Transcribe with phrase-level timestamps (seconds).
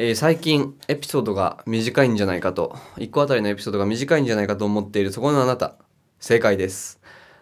[0.00, 5.74] えー最近エピソードが短いんじゃないかと1個あたりのエピソードが短いんじゃないかと思っているそこのあなた。
[6.20, 7.00] 正解です。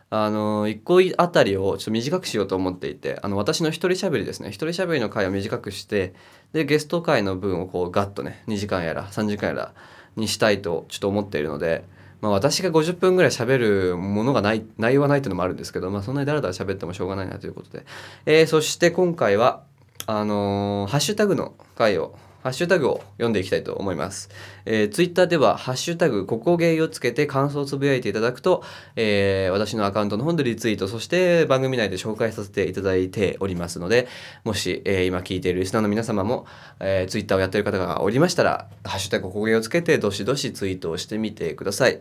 [0.09, 4.48] あの1個あたりをちょっと短くしようと思っていてあの私の一人喋りですね。
[4.48, 6.14] 一人喋りの回を短くして
[6.54, 9.75] でゲスト回の分をこうガッとね2時間やら3時間やら
[10.16, 11.84] にしたいとちょっと思っているので、
[12.23, 17.84] まあ、私が50分ぐらい喋るものがない内容はないっていうのもあるんですけど、まあ、そんなにだらだら喋ってもしょうがないなということで、
[18.25, 19.62] えーそして今回は
[20.07, 22.16] あのーハッシュタグの回を
[22.46, 24.30] ハッシュタグを読んでいきたいと思います。
[24.66, 28.62] えー、ツイッターでは、ハッシュタグ、ここゲイをつけて感想をつぶやいていただくと、
[28.95, 34.06] えー私のアカウントの方でリツイート、そして番組内で紹介させていただいておりますので、
[34.45, 36.46] もし、えー今聞いているリスナーの皆様も、
[36.78, 42.01] えー、ツイッターをやっている方がおりましたら、ハッシュタグ、ここゲイをつけて、どしどしツイートをしてみてください。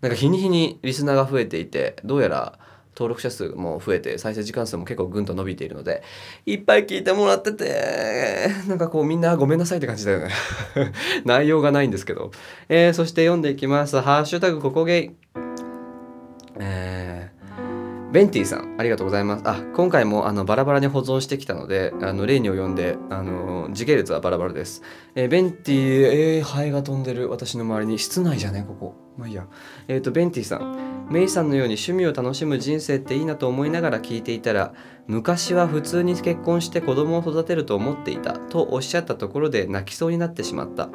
[0.00, 2.58] なんか日に日にリスナーが増えていて、どうやら
[2.98, 6.02] 登録者数も増えて、再生時間数も結構ぐんと伸びているので、
[6.46, 10.30] いっぱい聞いてもらってて、なんかこうみんなごめんなさいって感じだよね。
[11.24, 12.32] 内容がないんですけど。
[12.68, 14.00] えーそして読んでいきます。
[14.00, 15.10] ハッシュタグここゲイ。
[16.58, 17.17] えー
[18.10, 19.42] ベンティさん、ありがとうございます。
[19.44, 24.82] あ、今回もあのバラバラに保存してきたので、あの例に及んで、あの時系列はバラバラです。
[25.14, 27.98] えーベンティ、えー、ハエが飛んでる私の周りに。
[27.98, 28.94] 室内じゃね、ここ。
[29.18, 29.46] まあいいや。
[29.88, 31.08] えっ、と、ベンティさん。
[31.10, 34.72] メイさんのように趣味を楽しむ人生っていいなと思いながら聞いていたら、
[35.06, 40.88] 昔は普通に結婚して子供を育てると思っていたとおっしゃったところで泣きそうになってしまった。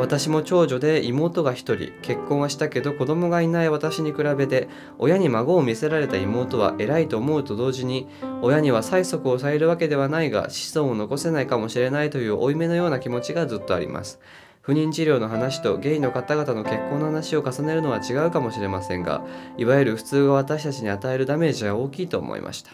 [0.00, 8.08] 私も長女で妹が一人結婚はしたけど子供がいない私に比べて親に孫を見せられた妹は偉いと思うと同時に
[8.40, 14.18] 親には催促をされるわけではないが子孫を残せないかもしれないという負い目のような気持ちがずっとあります。
[14.62, 19.24] 不妊治療の話とゲイの方々の結婚の話を重ねるのは違うかもしれませんが
[19.56, 22.70] いわゆる普通が私たちに与えるダメージは大きいと思いました。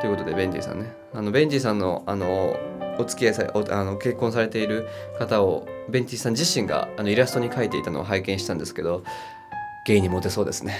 [0.00, 0.92] ということでベンジーさんね。
[1.14, 2.56] あのベンジーさんのあの
[2.98, 9.02] お付き合いさおあの結婚されている方をベンティさん自身があのイラストに描いていたのを拝見したんですけど
[9.84, 10.76] ゲイにモテそうですね。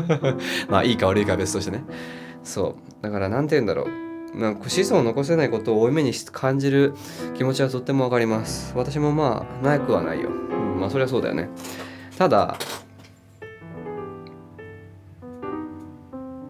[0.68, 1.84] まあいいか悪いか別としてね。
[2.44, 3.02] そう。
[3.02, 4.38] だから何て言うんだろう。
[4.38, 6.94] なんか子孫を残せないことを負い目に感じる
[7.34, 8.74] 気持ちはとってもわかります。
[8.76, 11.48] 私もまあなくはないよ、うん、まあそりゃそうだよね。
[12.18, 12.58] ただ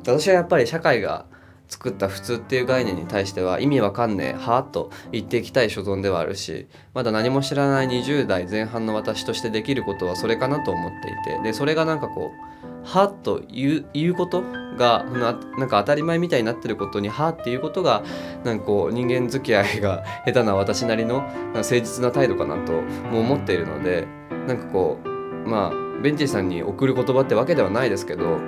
[0.02, 1.26] 私はやっぱり社会が
[1.68, 12.56] 作った普通っていう概念に対しては意味わかんねえはあと言っていきたい所存ではあるしまだ何も知らない20代前半の私としてできることはそれかなと思っていてでそれがなんかこう
[12.86, 14.42] はあと言う言うこと
[14.76, 18.04] がなんか当たり前みたいになってることにはっていうことが
[18.44, 21.24] なんかこう人間付き合いが 下手な私なりの
[21.54, 22.72] 誠実な態度かなと
[23.10, 24.06] も思っているので
[24.46, 28.38] なんかこうまあベンチーさんに送る言葉ってわけではないですけど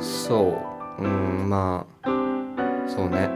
[0.00, 0.58] そ
[0.98, 2.21] ううんまあ
[2.94, 3.30] そうね。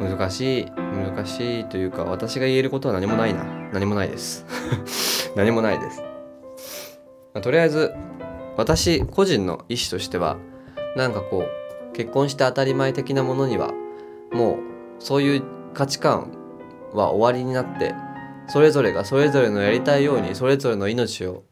[0.00, 3.44] 難しい難しいというか私が言えることは何もないな。
[3.72, 4.46] 何もないです。
[5.36, 6.02] 何もないです、
[7.34, 7.92] まあとりあえず
[8.56, 10.38] 私個人の意思としては
[10.96, 13.72] なんかこう結婚して当たり前的なものには
[14.32, 14.56] もう
[14.98, 15.42] そういう
[15.74, 16.32] 価値観
[16.92, 17.94] は終わりになって
[18.48, 21.44] それぞれがそれぞれのやりたいようにそれぞれの命を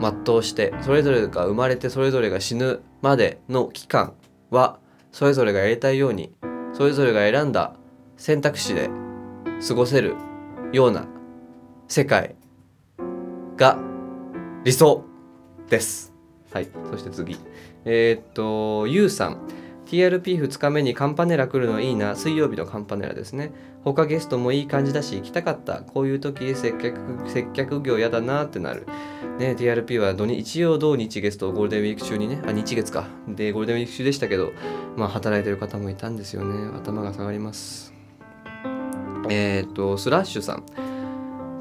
[0.00, 4.14] 全うしてそれぞれが生まれてそれぞれが死ぬまでの期間
[4.50, 4.78] は
[5.14, 6.34] それぞれがやりたいように
[6.72, 7.76] それぞれが選んだ
[8.16, 8.90] 選択肢で
[9.64, 10.16] 過ごせる
[10.72, 11.06] ような
[11.86, 12.34] 世界
[13.56, 13.78] が
[14.64, 15.04] 理想
[15.70, 16.12] です。
[16.52, 17.38] はい、そして次。
[17.84, 19.46] えーっと、ゆうさん。
[19.86, 22.16] TRP2 日目にカンパネラ来るのいいな。
[22.16, 23.52] 水曜日のカンパネラですね。
[23.84, 25.82] 他ゲストもいい感じだし行きたかった。
[25.82, 28.86] こういう時接客接客業やだなってなる。
[29.38, 33.06] ね、TRP は土日一応土日ゲストゴールデンウィーク中にね、あ、日月か。
[33.28, 34.52] で、ゴールデンウィーク中でしたけど、
[34.96, 36.70] まあ働いてる方もいたんですよね。
[36.76, 37.92] 頭が下がります。
[39.28, 40.64] えーっと、スラッシュさん。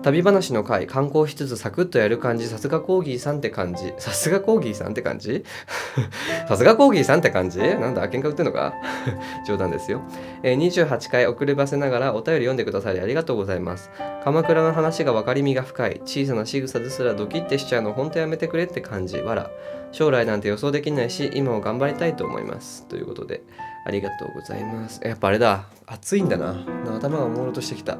[0.04, 3.94] 旅話の回観光しつつサクッとやる感じさすがコーギーさんって感じ。
[3.98, 5.44] さすがコーギーさんって感じ？
[6.48, 7.60] さすがコーギーさんって感じ？
[7.60, 8.74] なんだ喧嘩売ってんのか？
[9.48, 10.02] 冗談ですよ、
[10.44, 13.90] えー28回遅ればせながらお便り読んでくださりありがとうございます。
[14.24, 16.02] 鎌倉の話が分かりみが深い。
[16.06, 19.20] 小さな仕草ですらドキッてしちゃうのほんとやめてくれって感じ。
[19.20, 19.50] わら
[19.92, 22.88] 将来なんて予想できないし今を頑張りたいと思います。
[22.88, 23.44] ということで
[23.86, 25.00] ありがとうございます。
[25.04, 25.66] やっぱあれだ。
[25.86, 26.56] 暑いんだな。
[26.96, 27.98] 頭が朦朧としてきた。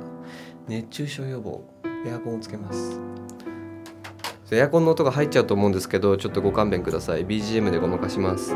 [0.68, 1.73] 熱中症予防。
[2.06, 3.00] エアコンをつけます。
[4.52, 7.26] エアコンの音が入っちゃうと思うんですけどちょっとご勘弁ください。
[7.26, 8.56] BGM でごまかします。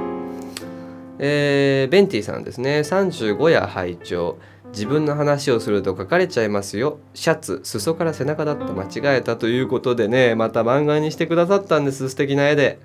[1.20, 2.80] えーベンティさんですね。
[2.80, 4.38] 35夜拝聴。
[4.72, 7.00] 自分の話をすると書かれちゃいますよ。
[7.14, 8.66] シャツ裾から背中だった。
[8.74, 10.36] 間違えたということでね。
[10.36, 12.10] また漫画にしてくださったんです。
[12.10, 12.80] 素敵な絵で。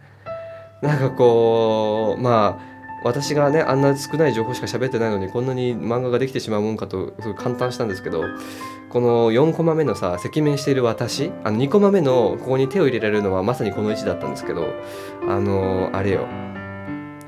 [0.80, 2.71] なんかこうまあ
[3.04, 8.24] 私がねあんな少ない情報しか喋ってないのにこんなに漫画ができてしまうもんかとすごい感嘆したんですけど
[8.88, 14.66] この4コマ目のさ赤面している私あの2コマ目のここに手を入れられるのはまさにこの位置だったんですけど
[15.28, 16.26] あのあれよ。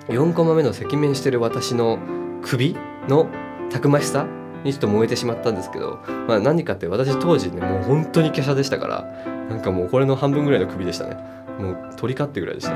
[0.09, 1.99] 4コマ目の赤面してる私の
[2.43, 2.77] 首
[3.09, 3.27] の
[3.71, 4.27] たくましさ
[4.63, 9.03] にちょっと燃えてしまったんですけど、まあ、何かって私当時ねもう本当に華奢でしたから
[9.49, 11.17] なんかもうこれの半分ぐらいの首でしたね。
[11.59, 12.73] もう鳥かってぐらいでした、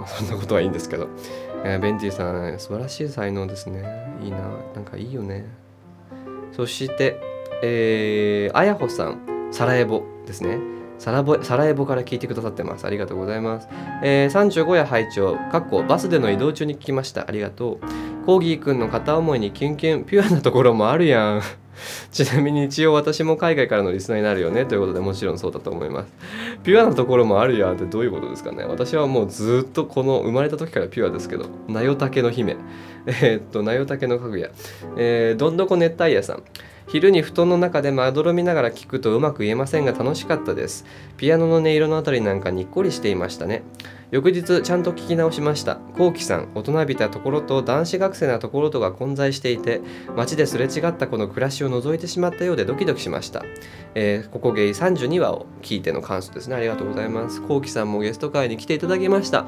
[0.00, 1.08] まあ、そんなことはいいんですけど
[1.62, 3.84] えー、ベンティさん素晴らしい才能ですね
[4.22, 4.38] いいな
[4.74, 5.44] なんかいいよね
[6.52, 7.20] そして
[7.62, 10.58] えー、あやほさんサラエボですね
[11.00, 12.86] サラボサラエボから聞いてくださってます。
[12.86, 13.68] ありがとうございます。
[14.02, 17.26] えー、35夜拝聴かっこバスでの移動中に聞きました。
[17.26, 18.26] ありがとう。
[18.26, 21.42] コーギーくんの片思いにキュンキュン、ピュアなところもあるやん。
[22.12, 26.12] ちなみに一応私も海外からのリスナーになるよねということでもちろんそうだと思います。
[26.62, 28.64] ピュアなところもあるやんってどういうことですかね？
[28.64, 32.56] 私はもうずっとこの生まれた時からピュアですけど、なよたけの姫。
[33.06, 34.50] えー、っと、なよたけのかぐや。
[34.96, 36.42] えー、どんどこ熱帯夜さん。
[36.90, 40.84] 昼に布団の中でまどろみながら聞くとうまく言えませんが楽しかったです。
[41.16, 43.62] ピアノの音色のあたりなんかにっこりしていましたね。
[44.10, 45.76] 翌日ちゃんと聞き直しました。
[45.76, 49.82] こうきさん大人びたところと男子学生なところとが混在していて
[50.16, 53.44] 街ですれ違ったこの暮らしを覗いてしまったようでドキドキしました、
[53.94, 56.56] えー、ここゲイ32話を聞いての感想ですね。
[56.56, 57.40] ありがとうございます。
[57.40, 59.46] こうきさんもゲスト会に来ていただきました。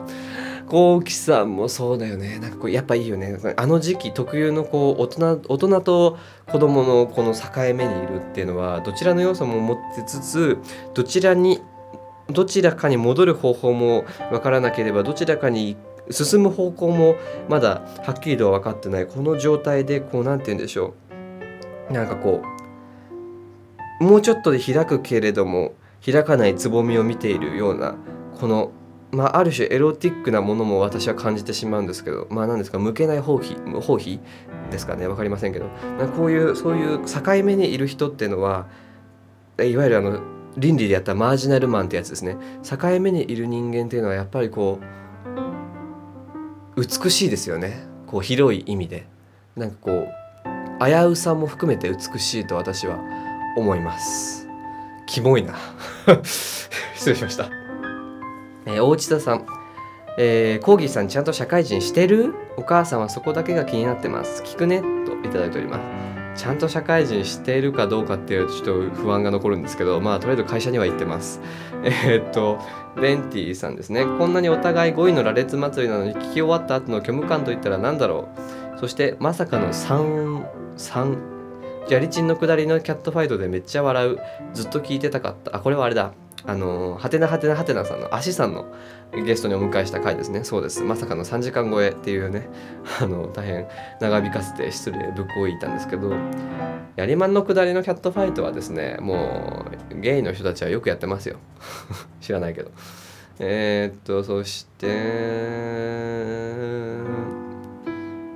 [0.73, 2.39] こうきさんもそうだよね。
[2.39, 3.37] なんかこうやっぱいいよね。
[3.59, 6.17] あの時期特有のこう大人大人と
[6.51, 10.57] 子供のこの境目にいるっていうのはどちらの要素も持ってつつ
[10.95, 11.61] どちらに
[12.31, 15.77] どちらかに戻る方法も分からなければどちらかに
[16.11, 17.17] 進む方向も
[17.51, 19.07] まだはっきりとは分かってない。
[19.07, 20.95] この状態でこう何て言うんでしょ
[21.91, 21.93] う。
[21.93, 22.41] なんかこ
[24.01, 27.95] うもうちょっとで開くけれども開かないつぼみを見ているような
[28.41, 28.73] この
[29.13, 34.21] まあ、ある種エロティックなものも私は感じてしまうんですけどまあ何ですか向けない放棄放棄
[34.71, 35.67] ですかね分かりませんけど。
[36.17, 38.67] こういうそういう境目にいる人っていうのは
[39.61, 40.21] いわゆるあの
[40.57, 42.37] 倫理でやったマージナルマンってやつですね。
[42.63, 44.81] 境目にいる人間っていうのはやっぱりこ
[46.77, 47.85] う美しいですよね。
[48.07, 49.07] こう広い意味で。
[49.57, 52.99] なんかこう危うさも含めて美しいと私は
[53.57, 54.49] 思います。
[55.07, 55.55] キモいな。
[56.25, 57.51] 失礼しました、
[58.67, 59.47] えー、大内田さん。
[60.19, 62.35] えー、コーギーさんちゃんと社会人してる？
[62.57, 64.43] お母さんはそこだけが気になってます。
[64.43, 64.83] 聞くね。
[64.83, 66.13] といただいております。
[66.35, 71.41] ちゃんと社会人しているかどうかっていうちょっと不安が残るんですけどまあとりあえず会社には行ってます。
[71.85, 72.59] えー、っと
[73.01, 74.05] ベンティさんですね。
[74.05, 78.29] こんなにお互い5位の羅列祭りなのに聞き終わった後の虚無感といったら何だろ
[78.77, 78.79] う。
[78.81, 80.45] そしてまさかの3
[80.77, 81.17] 3
[81.89, 84.19] ジャリチンの下りのキャットファイトでめっちゃ笑う。
[84.55, 85.57] ずっと聞いてたかった。
[85.57, 86.13] あこれはあれだ。
[86.45, 88.67] あのはてなはてなはてなさんの足さんの
[89.13, 90.45] ゲストにお迎えした回ですね。
[90.45, 90.83] そうです。
[90.83, 92.49] まさかの3時間超えっていうね
[93.01, 93.69] あの大変
[94.01, 96.13] 長引かせて失礼ぶっこいたんですけど
[96.97, 101.37] やりまんの下りのキャットファイトはですねもうゲイの人たちはよくやってますよ。
[102.21, 102.71] 知らないけど。
[103.39, 104.87] えー、っとそして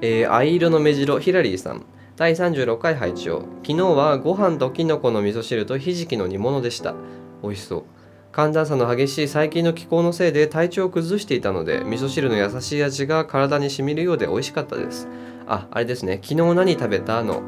[0.03, 1.85] えー、藍色の目白ヒラリーさん。
[2.17, 6.95] 第36回拝聴昨日はご飯ときのこの味噌汁とひじきの煮物でした。
[7.43, 7.96] 美味しそう。
[8.37, 15.09] 寒暖差の激しい最近の気候のせいで体調を崩していたので味噌汁の優しい味が体に染みるようで美味しかったです。
[15.47, 16.21] ああれですね。
[16.23, 17.41] 昨日何食べたの？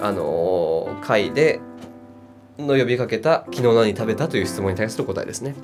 [0.00, 1.58] あのー、回で
[2.58, 5.56] の呼びかけた昨日何食べたという質問に対する答えですね。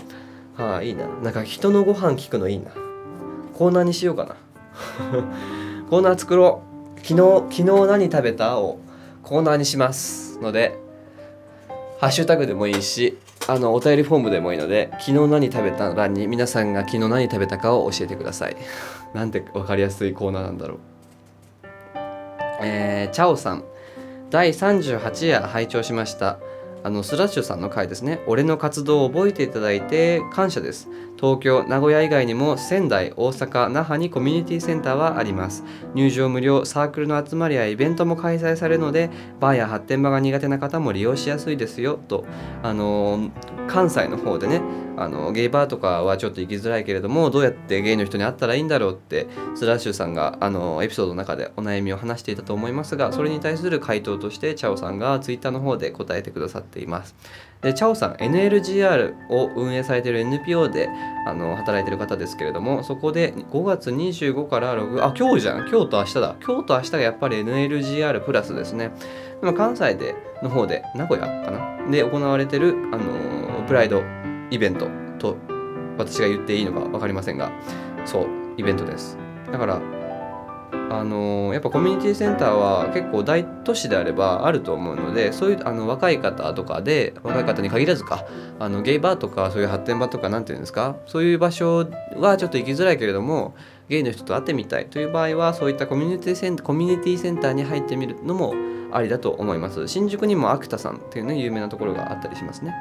[0.56, 1.06] はあいいな。
[1.06, 2.72] なんか人のご飯聞くのいいな。
[3.54, 4.34] コーナーにしようかな。
[5.88, 6.64] コーナー作ろ
[6.96, 7.00] う。
[7.06, 7.14] 昨日
[7.50, 8.80] 昨日何食べたを
[9.22, 10.40] コーナーにします。
[10.40, 10.76] ので
[12.00, 13.16] ハッシュタグでもいいし
[13.48, 18.56] あのお便りフォームでもいいので昨日何食べた欄に皆さんが昨日何食べたかを教えてください。
[19.14, 20.78] なんて分かりやすいコーナーなんだろう。
[22.62, 23.64] えー、チャオさん。
[24.30, 26.38] 第38夜拝聴しました。
[26.82, 28.20] あのスラッシュさんの回ですね。
[28.26, 30.88] 俺の活動を覚えていただいて感謝です。
[31.16, 35.64] 東京名古屋以外にも仙台大阪那覇にコミュニティセンターはあります。
[35.94, 42.24] 入場無料サークルの集まりやイベントも開催されるのでバーや発展場が苦手な方も利用しやすいですよと。
[42.62, 43.30] あの
[43.68, 44.60] 関西の方でね
[44.96, 57.14] あのゲイバーとかはちょっと行きづらいけれどもどうやってゲイの人に会ったらいいんだろうってスラッシュさんがあのエピソードの中でお悩みを話していたと思いますがそれに対する回答としてチャオさんがツイッターの方で答えてくださっています。
[57.66, 60.88] でチャオさん NLGR を運営されている NPO で
[61.26, 65.68] あの働いてる方ですけれどもそこで5月25から6あ今日じゃん。
[65.68, 66.36] 今日と明日だ。
[66.46, 68.92] 今日と明日がやっぱり NLGR プラスですね。
[69.56, 71.90] 関西での方で名古屋かな？
[71.90, 74.00] で行われてるあのプライド
[74.52, 74.86] イベント
[75.18, 75.36] と
[75.98, 77.50] 私が言っていいのか分かりませんが
[78.04, 79.18] そうイベントです。
[79.50, 79.80] だから
[80.72, 88.24] あのやっぱコミュニティセンターは結構大都市であればあると思うのでそういうあの若い方とかで若い方に限らずか
[88.58, 93.54] あのゲイバーとかそういう発展場とか何て言うんですかそういう場所はちょっと行きづらいけれども
[93.88, 98.54] ゲイの人と会ってみたいという場合はそういったコミュニティセンコミュニティセンターに入ってみるのも
[98.92, 99.88] ありだと思います。
[99.88, 102.74] 新宿にもアクタさんっていうね有名なところがあったりしますね。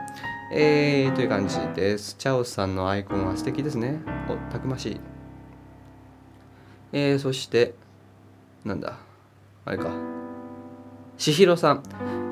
[0.52, 2.16] えー、という感じです。
[2.18, 4.00] チャオさんのアイコンは素敵ですね。
[4.30, 5.15] おたくましい。
[6.98, 7.74] えー、そして
[8.64, 8.98] なんだ？
[9.66, 9.90] あれか。
[11.18, 11.84] しひろさん、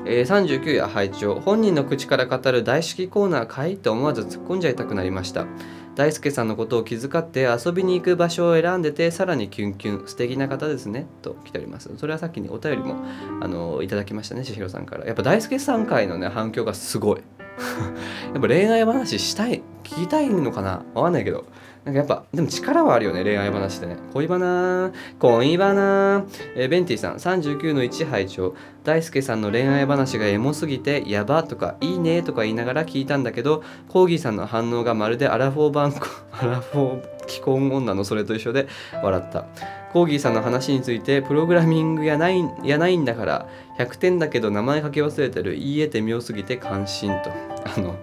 [0.06, 5.46] えー、39夜拝聴本人の口から語る大式コーナーかいと思わず突っ込んじゃいたくなりました。
[5.94, 10.08] 大輔さんのことを気遣って遊びに行く場所を選んでてさらにキュンキュン。
[10.08, 11.06] 素敵な方ですね。
[11.20, 11.94] と来ております。
[11.98, 12.96] それはさっきにお便りも
[13.42, 15.04] あのいただきましたねしひろさんから。
[15.04, 17.20] やっぱ大輔さん会のね反響がすごい。
[18.32, 20.86] やっぱ恋愛話したい聞きたいのかな？
[20.94, 21.44] わかんないけど。
[21.84, 23.98] なんかやっぱ、でも力はあるよね、恋愛話ってね。
[24.14, 26.24] 恋バナ恋バナ
[26.56, 35.94] えー、ベンティさん、39の1拝聴大輔さんの恋愛話がエモすぎて、やばとか、いいねとか言いながら聞いたんだけど、コーギーさんの反応がまるでアラフォー版、
[36.32, 38.66] アラフォー既婚女のそれと一緒で
[39.02, 39.44] 笑った。
[39.92, 43.48] コーギーさんの話について、プログラミングやないやないんだから、
[43.78, 47.30] 100点だけど名前書き忘れてる、言い得て妙すぎて感心と。
[47.76, 47.94] あの、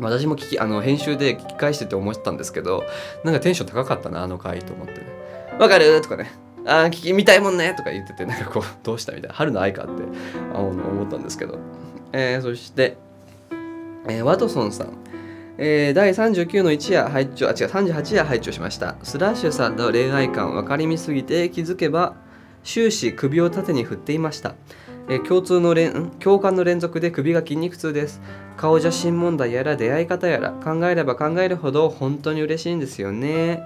[0.00, 2.84] 私も聞きあの編集で聞き返してて思ってたんですけど
[3.24, 5.00] なんかテンション高かったなあの回と思ってね
[5.58, 6.30] 「わかる?」とかね
[6.66, 9.92] 「ああ聞き見たいもんね」とか言っててなんかこうどうしたみたいな春の愛かって
[10.54, 11.58] あの思ったんですけど、
[12.12, 12.96] えー、そして、
[14.08, 14.88] えー、ワトソンさん。
[15.58, 18.96] えー、第39の1夜拝聴あ違う38夜拝聴しました。
[19.02, 22.14] スラッシュさんの恋愛観分かりみすぎて気づけば
[22.62, 24.54] 終始首を縦に振っていました。
[25.08, 28.20] え共通の連共感の連続で首が筋肉痛です。
[28.56, 33.62] 顔写真問題やら出会い方やら考えれば考えるほど本当に嬉しいんですよね。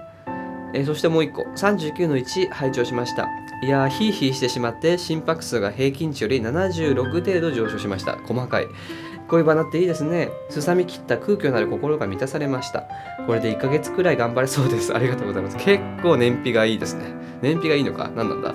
[0.73, 1.43] えそしてもう一個。
[1.43, 3.27] 39の1拝聴しました。
[3.63, 8.17] いやーヒーヒーしてしまって心拍数が平均値より76程度上昇しました。
[8.17, 8.67] 細かい。
[9.31, 10.29] 恋バナっていいですね。
[10.49, 12.83] すさみ切った空虚なる心が満たされました。
[13.25, 14.93] これで1ヶ月くらい頑張れそうです。
[14.93, 15.57] ありがとうございます。
[15.57, 17.05] 結構燃費がいいですね。
[17.41, 18.11] 燃費がいいのか？
[18.15, 18.53] 何なんだ？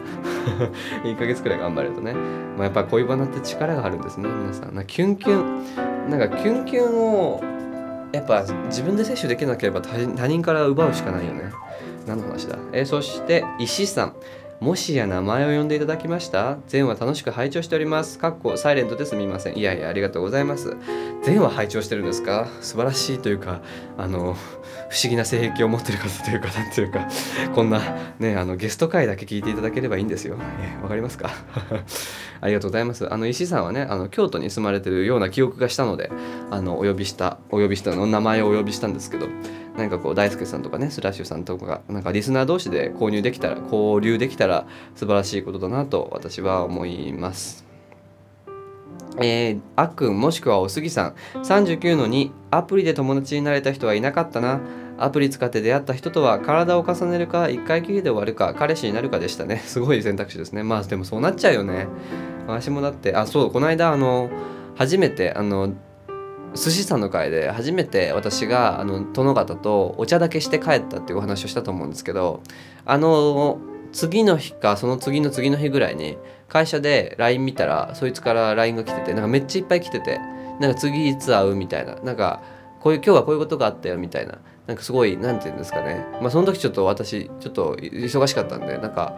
[1.03, 4.29] 1ヶ月くらい頑張れるとね、まあ、やっぱ恋バナって力があるんですね。
[4.29, 4.75] 皆さん。
[4.75, 6.11] なキュンキュン。
[6.11, 7.43] なんかキュンキュンを
[8.13, 11.53] やっぱ自分で摂取できなければ他人から奪うしかないよね。
[12.07, 12.59] 何の話だ？
[12.73, 14.13] えー、そして石さん。
[14.61, 16.57] もしや名前を呼んでいただきました？
[16.67, 18.19] 全話楽しく拝聴しております。
[18.19, 19.59] かっこサイレントですみません。
[19.59, 20.77] いやいや、ありがとうございます。
[21.23, 22.49] 全話拝聴してるんですか？
[22.63, 23.61] 素晴らしいというか、
[23.99, 24.19] あの、
[24.89, 27.07] 不思議な性癖を持ってる方というか、なんていうか、
[27.55, 27.81] こんな
[28.19, 30.37] ね、あのゲスト回だけ聞いていただければいいんですよ。
[30.39, 30.41] わ、
[30.85, 31.31] えかりますか？
[32.41, 33.13] ありがとうございます。
[33.13, 36.11] あの、石井さんはね、あの京都に住まれてるような記憶がしたので、
[36.51, 39.27] あの、お呼びした、お呼びしたの、名前をお呼びしたんですけど、
[39.77, 47.67] 何かこう大輔さんとかねスラッシュさんとかがなんかリスナー同士で購入できたら交流できたら素晴らしいことだなと私は思います。
[49.19, 51.15] えー、あっくんもしくはおすぎさん。
[51.43, 54.61] 39の2アプリで友達になれた人はいなかったな。
[54.99, 59.59] アプリ使って出会った人とは体を重ねるか1回きりで終わるか彼氏になるかでしたね。
[59.65, 60.63] すごい選択肢ですね。
[60.63, 61.87] まあでもそうなっちゃうよね。
[62.47, 64.31] 私もだってあそうこの間あの
[64.77, 65.73] 初めてあの
[66.57, 72.43] 寿司さんの会で初めて私があの殿方とお茶だけして帰ったっていうお話をしたと思うんですけど
[72.85, 73.59] あの
[73.93, 80.19] 次の日かその次の次の日ぐらいに会社で LINE 見たらそいつから LINE が来ててなんかめっちゃいっぱい来てて
[80.61, 82.43] なんか次いつ会うみたいななんか
[82.81, 86.05] こういう今日はこういうことがあったよみたいななんかすごい何て言うんですかね。
[86.21, 89.15] まあその時ちょっと私ちょっと忙しかったんでなんか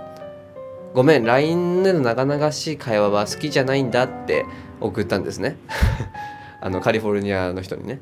[0.95, 4.45] ごめん LINE での長々しい会話は好きじゃないんだって
[4.81, 5.57] 送ったんですね。
[6.61, 8.01] あのカリフォルニアの人にね。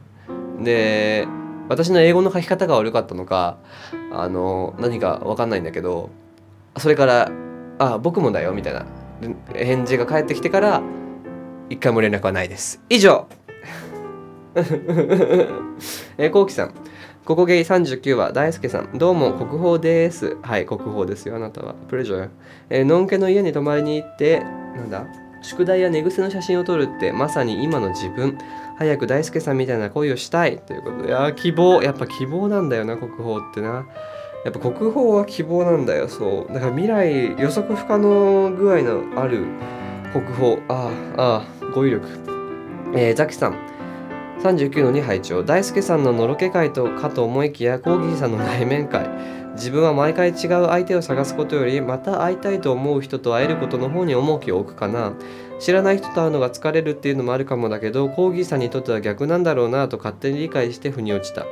[0.61, 1.27] で
[1.69, 3.59] 私の英語の書き方が悪かったのか
[4.13, 6.11] あの何か分かんないんだけど
[6.79, 7.31] それから
[7.79, 8.87] 「あ僕もだよ」みたいな
[9.53, 10.83] 返事が返ってきてから
[11.69, 12.81] 一回も連絡はないです。
[12.89, 13.27] 以上
[16.17, 16.73] えー、こうきさん。
[17.27, 18.97] ここゲイ39話、大輔さん。
[18.97, 20.37] どうも、国宝です。
[20.43, 21.75] はい、国宝ですよ、あなたは。
[21.89, 22.29] プレジャー。
[22.71, 24.45] え、のんけの家に泊まりに行って、
[24.77, 25.05] なんだ？
[25.47, 28.37] 宿題や寝癖の写真を撮るってまさに今の自分。
[28.77, 31.15] 早く大輔さんみたいな恋をしたいということで。
[31.15, 31.83] あ希望。
[31.83, 33.87] やっぱ希望なんだよな国宝ってな。
[34.45, 36.09] やっぱ国宝は希望なんだよ。
[36.09, 36.53] そう。
[36.53, 39.47] だから未来予測不可能具合のある
[40.13, 40.59] 国宝。
[40.69, 42.07] ああああ語彙力。
[42.95, 43.77] えー、ザキさん。
[44.43, 49.09] 39の2拝聴大輔さんののろけ会とかと思いきやコーギーさんの内面会。
[49.57, 55.15] 自分は毎回違う相手を探すことよりまた会いたいと思う人と会えることの方に重きを置くかな。
[55.59, 61.47] 知らない人と会うのが疲れるっていうのもあるかもだけどコーギーさんにとっては逆なんだろうなと勝手に理解して腑に落ちた。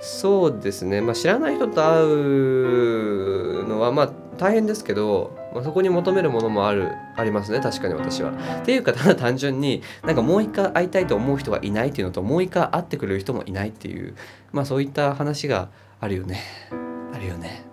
[0.00, 1.00] そうですね。
[1.00, 7.60] まあ知らない人と会うのはまあ大変ですけど、まあ、そこに求めるものもあるありますね。
[7.60, 8.32] 確かに私は。
[8.60, 14.14] っていうかただ単純になんかもう一回会いたいと思う人がいないっていうのともう一回会ってくれる人もいないっていう
[14.52, 15.70] まあそういった話が
[16.00, 16.85] あるよね。
[17.16, 17.64] あるよね。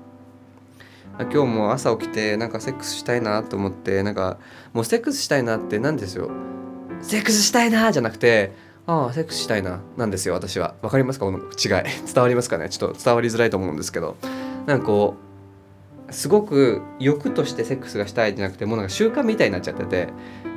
[1.20, 4.40] 今日も朝起きてなんかセックスしたいなと思ってなんか
[4.74, 6.32] もうセックスしたいなって何ですよ。
[7.02, 8.54] セックスしたいなじゃなくて
[8.88, 9.82] ああセックスしたいな。
[9.98, 10.76] なんですよ私は。
[10.82, 11.26] 分かりますか？
[11.26, 11.84] この違い。
[12.12, 12.70] 伝わりますかね？
[12.70, 14.16] ちょっと伝わりづらいと思うんですけど。
[14.66, 15.16] なんかこ
[16.10, 20.08] うすごく欲としてセックスがしたいじゃなくてもうなんか習慣みたいになっちゃってて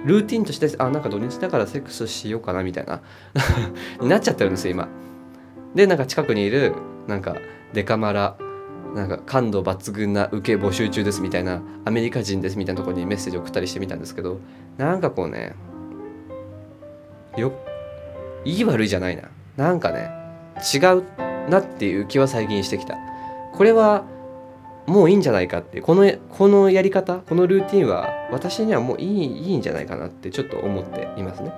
[0.04, 3.00] ルーティンとしてあなんか土日だからセックスしようかなみたいな
[4.00, 4.88] になっちゃってるんですよ今。
[5.74, 6.74] でなんか近くにいる
[7.06, 7.36] なんか
[7.72, 8.36] デカマラ
[8.96, 14.40] なんか感度抜群な受け募集中ですみたいなアメリカ人ですみたいなとこにメッセージ送ったりしてみたんですけど
[14.78, 15.54] なんかこうね
[17.36, 17.52] よ
[18.46, 19.24] いい悪いじゃないな。
[19.56, 20.08] なんかね
[20.74, 21.04] 違う
[21.50, 22.96] なっていう気は最近してきた。
[23.52, 24.04] これは
[24.86, 31.52] もういいんじゃないかってこのこのやり方このルーティンは私にはもういいいいんじゃないかなってちょっと思っていますね。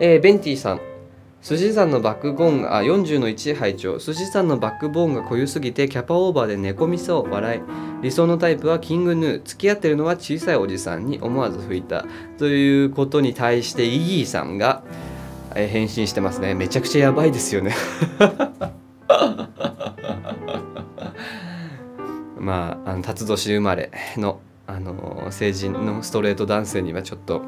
[0.00, 0.93] えー、ベンティさん。
[1.44, 7.60] 寿司さんのバックボーンがあ40の1拝聴寿司さんのバックボーンが濃ゆすぎてキャパオーバーで寝込みそう笑い。
[8.00, 9.42] 理想のタイプはキングヌー。
[9.44, 12.06] 付き合ってるのは小さいおじさんに思わず吹いた。
[12.38, 14.84] ということに対してイギーさんが
[15.54, 16.54] え返信してますね。
[16.54, 17.74] めちゃくちゃやばいですよね。
[22.40, 27.40] まああの辰年生まれのあの成人のストレート男性にはちょっと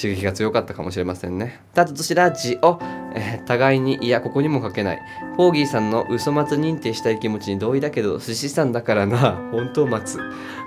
[0.00, 1.60] 刺激が強かったかもしれませんね。
[1.74, 2.78] だとしラジオ、
[3.16, 5.00] えー、互いにいやここにも書けない。
[5.36, 9.40] ポーギーさんの嘘松認定したい気持ちに同意だけど寿司さんだからな。
[9.50, 10.20] 本当待つ。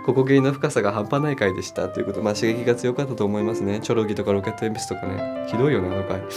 [0.06, 1.88] ここ芸の深さが半端ない回でした。
[1.88, 3.80] ということまあ刺激が強かったと思いますね。
[3.80, 5.46] チョロギとかロケット鉛筆とかね。
[5.48, 6.20] ひどいよねあの回。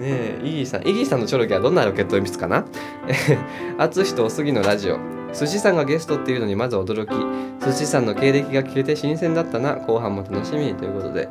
[0.00, 0.88] ねえイギーさん。
[0.88, 2.64] イギーさんのチョロギはどんなロケット鉛筆かな？
[3.78, 5.17] 淳とおすぎのラジオ。
[5.32, 11.28] 寿司さんがゲストっていうのにまず驚き寿司さんの経歴が聞けて新鮮だったな後半も楽しみということで、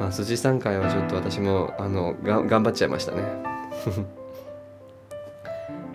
[0.00, 3.22] まあ、寿司さん会はちょっと私もあの頑張っちゃいましたね。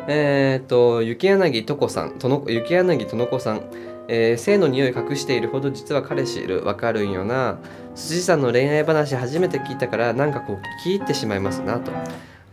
[0.08, 3.62] えっと雪柳とこさんとの雪柳とのこさん。
[4.14, 6.66] えー、性の匂い隠しているほど実は彼氏いる。
[6.66, 7.60] わかるんよな。
[7.96, 11.92] 寿司さんの恋愛話初めて聞いたからなんかこう聞いてしまいますなと。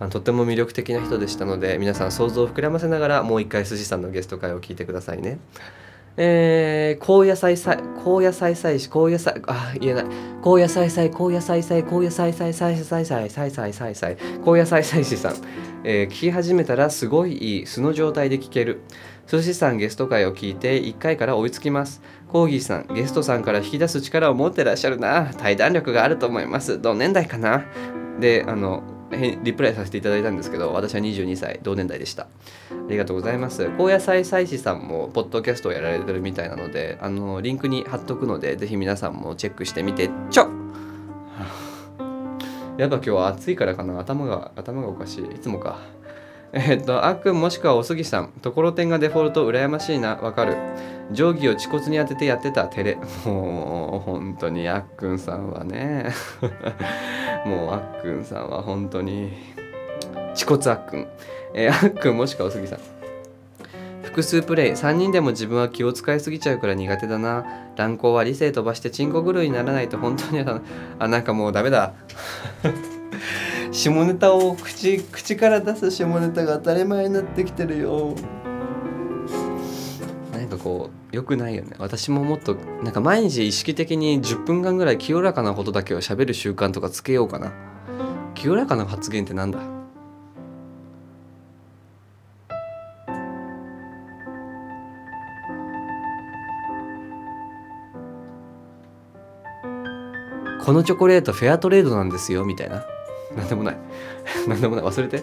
[0.06, 5.38] とても魅力的な人でしたので皆さん想像を膨らませながらもう一回寿司さんのゲスト会を聞いてくださいね。
[6.20, 10.04] えー、高野菜菜高野菜菜高野菜あ言えない。
[10.42, 15.36] 高野菜菜高野菜菜高野菜菜菜菜菜菜菜菜菜高野菜菜師さん、
[15.84, 18.80] えー、聞き始めたらすごいいい素の状態で聞ける。
[19.28, 22.02] 寿司さんゲスト会を聞いて1回から追いつきます。
[22.28, 25.32] コーギーさんゲストさんから引き出す力を持ってらっしゃるな。
[25.34, 26.80] 対談力があると思います。
[26.80, 27.64] 同年代かな。
[28.18, 32.24] であのリプライさせていただいたんですけど私は22歳同年代でした。
[32.24, 32.28] あ
[32.88, 33.68] りがとうございます。
[33.76, 40.48] 高野菜祭司さんもポッドキャストをやられてるみたいなのであのリンクに貼っとくのでぜひ皆さんもチェックしてみてちょ。
[42.76, 43.98] やっぱ今日は暑いからかな。
[43.98, 45.24] 頭が頭がおかしい。
[45.24, 45.78] いつもか。
[46.52, 48.32] えっとあっくんもしくはおすぎさん。
[48.42, 50.16] ところてんがデフォルト羨ましいな。
[50.16, 50.56] わかる。
[51.12, 52.98] 定規を恥骨に当ててやってたテレ。
[53.26, 56.10] もう本当にあっくんさんはね。
[57.44, 59.32] もうあっくんさんは本当に
[60.30, 61.06] 恥骨あっくん、
[61.54, 62.78] えー、あっくんもしくはおすぎさん。
[64.02, 64.72] 複数プレイ。
[64.72, 67.44] 3人でも自分は気を使いすぎちゃうから苦手だな。
[67.76, 70.44] 乱行は理性飛ばしてチンコ狂いにならないと本当に
[70.98, 71.92] あなんかもうダメだ。
[73.70, 78.14] 下ネタを口口から出す下ネタが当たり前になってきてるよ。
[80.32, 81.76] なんかこう良くないよね。
[81.78, 87.52] 私ももっとなんか毎日意識的に10分間ぐらい清らかなことだけを喋る習慣とかつけようかな。
[88.34, 89.58] 清らかな発言ってなんだ？
[100.64, 102.84] このチョコレートフェアトレードなんですよみたいな。
[103.38, 103.76] なんでもない
[104.48, 105.22] なんでもない忘れて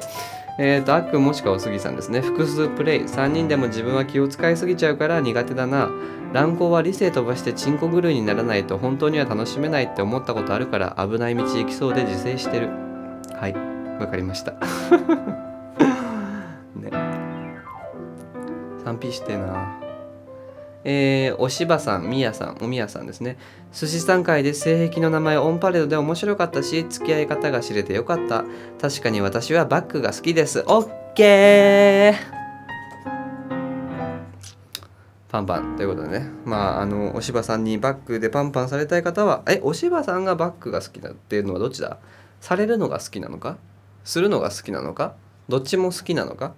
[0.57, 2.21] えっ、ー、と、あっくんもしくはおすぎさんですね。
[2.21, 3.01] 複数プレイ。
[3.01, 5.89] 3人でも自分は気を使いすぎちゃうから苦手だな。
[6.31, 12.69] 乱行は理性飛ばしてチンコ狂いにならないと本当には楽しめないって思ったことあるから危ない道行きそうで自制してる。
[13.33, 13.55] はい。
[13.99, 14.53] わかりました。
[16.73, 16.89] ね。
[18.85, 19.84] 3P してな。
[20.87, 23.37] えー、おしばさん、みやさん、おみやさんですね。
[23.73, 28.45] 寿司さん会で性癖の名前オンパレードで面白かったし、付き合い方が知れてよかった。
[28.79, 30.63] 確かに私はバッグが好きです。
[30.67, 32.35] オッケー
[35.27, 36.29] パンパンということでね。
[36.45, 41.97] まあ、あの、おしばさんにバッグでパンパンされたい方は、え、おしばさんがバッグが好きだっていうのはどっちだ？
[42.39, 43.57] されるのが好きなのか？
[44.03, 45.15] するのが好きなのか？
[45.49, 46.53] どっちも好きなのか？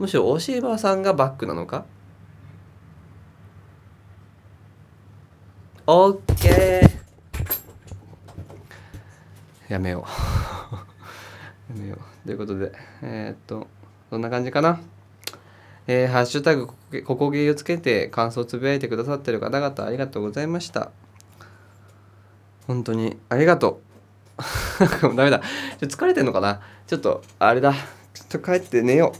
[0.00, 1.84] むしろおしばさんがバッグなのか？
[5.92, 11.74] オッケーやめよう。
[11.76, 11.98] やめよう。
[12.24, 12.70] ということで
[13.02, 13.66] えー、っと
[14.08, 14.80] そんな感じかな？
[15.88, 20.92] えー、ハッシュタグここゲーをつけて感想をつぶやいてくださってる方々ありがとうございました。
[22.68, 23.80] 本当にありがと
[25.02, 25.10] う。
[25.16, 25.42] ダメだ。
[25.80, 26.60] ちょ疲れてんのかな？
[26.86, 27.72] ちょっとあれだ。
[27.72, 27.80] ちょ
[28.26, 29.16] っと帰って寝よう。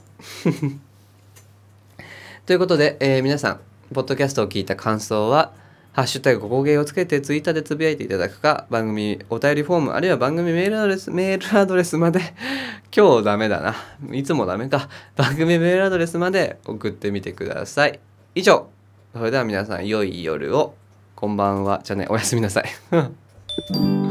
[2.46, 3.60] ということで、えー、皆さん
[3.92, 5.58] ポッドキャストを聞いた感想は
[6.00, 12.20] ハッシュタグ工芸をつけてツイッターでつぶやいていただくか番組お便りフォームあるいは番組メールアドレスメールアドレスまで
[12.96, 13.76] 今日ダメだな。
[14.10, 14.88] いつもダメか。
[15.14, 18.00] 番組メールアドレスまで送ってみてください。
[18.34, 18.68] 以上。
[19.12, 20.74] それでは皆さん良い夜を。
[21.14, 21.82] こんばんは。
[21.84, 22.64] じゃあねおやすみなさい。